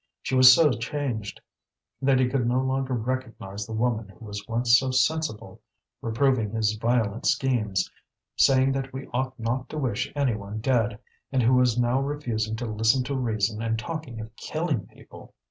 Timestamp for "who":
4.09-4.25, 11.43-11.53